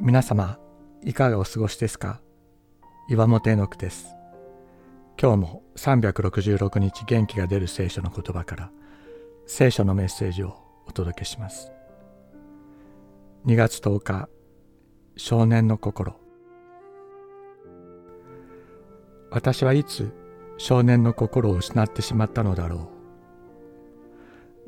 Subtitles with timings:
[0.00, 0.58] 皆様
[1.04, 2.20] いかがお過ごしですか？
[3.08, 4.14] 岩本絵の句です。
[5.20, 8.70] 今日も366日元気が出る聖書の言葉から
[9.46, 10.56] 聖書のメッセージを
[10.86, 11.72] お届けします。
[13.46, 14.28] 2月10日
[15.16, 16.16] 少年の心。
[19.30, 20.12] 私はいつ
[20.58, 22.90] 少年の心を失ってしまったのだろ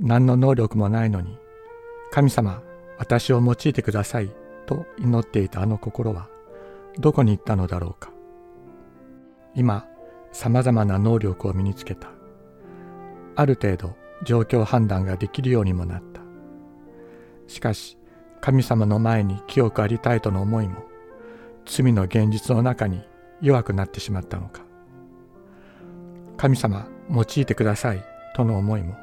[0.01, 0.07] う。
[0.07, 1.39] 何の能力もないのに
[2.13, 2.63] 神様
[2.99, 4.31] 私を用いてください。
[4.67, 6.29] と祈っていたあの心は
[6.99, 8.13] どこに行ったのだろうか。
[9.55, 9.87] 今
[10.33, 12.09] さまざまな能力を身につけた。
[13.37, 16.21] ある程度状況判断ができるようにもなった。
[17.47, 17.99] しかし
[18.41, 20.85] 神様の前に清くありたいとの思いも
[21.67, 23.03] 罪の現実の中に
[23.41, 24.63] 弱くなってしまったのか。
[26.37, 28.05] 神様用いてください
[28.35, 28.97] との思いも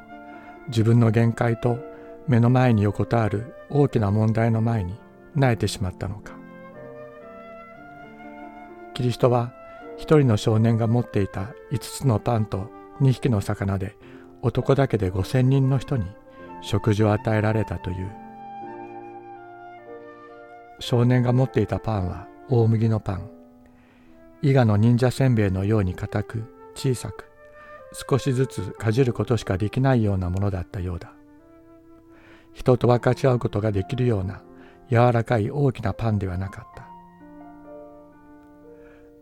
[0.68, 1.78] 自分の限界と
[2.28, 4.98] 目の前に横たわる大きな問題の前に
[5.36, 6.32] 萎えてしまったのか。
[8.94, 9.52] キリストは
[9.96, 13.96] 一人の少年が持っていた5つのパンと2匹の魚で
[14.42, 16.06] 男だけで5,000人の人に
[16.60, 18.10] 食事を与えられたという。
[20.80, 23.30] 少年が持っていたパンは大麦のパン。
[24.42, 26.44] 伊賀の忍者せんべいのように硬く
[26.74, 27.30] 小さく
[28.08, 31.12] 少しずつかじることしかできないようなものだったようだ。
[32.52, 34.42] 人と分かち合うことができるような
[34.92, 36.86] 柔らかい大きなパンではなかった。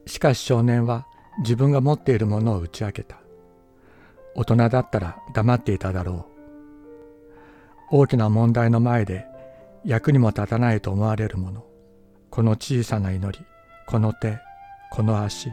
[0.05, 1.07] しかし少年は
[1.45, 3.21] 自分が持っているものを打ち明けた。
[4.35, 6.27] 大人だったら黙っていただろ
[7.93, 7.99] う。
[7.99, 9.27] 大きな問題の前で
[9.85, 11.65] 役にも立たないと思われるもの。
[12.31, 13.45] この小さな祈り
[13.87, 14.41] この手
[14.91, 15.51] この足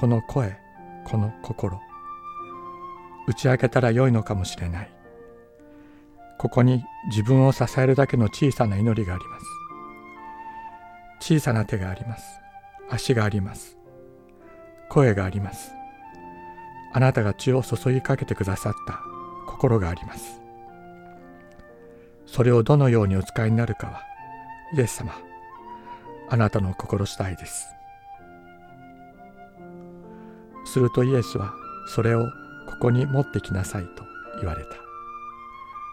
[0.00, 0.56] この声
[1.04, 1.78] この心。
[3.26, 4.97] 打ち明けたらよいのかもしれない。
[6.38, 9.46] ここに自分を支えるだけの小さな祈りがあります。
[11.20, 12.40] 小さな手があります。
[12.88, 13.76] 足があります。
[14.88, 15.72] 声があります。
[16.92, 19.00] あなたが血を注ぎかけてくださった
[19.46, 20.40] 心があります。
[22.24, 24.02] それをどのようにお使いになるかは
[24.76, 25.12] イエス様
[26.30, 27.66] あなたの心次第です。
[30.66, 31.52] するとイエスは
[31.88, 32.26] それを
[32.68, 34.04] ここに持ってきなさいと
[34.40, 34.87] 言われた。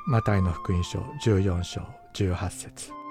[0.08, 1.82] マタイの福音書14章
[2.14, 3.05] 18節。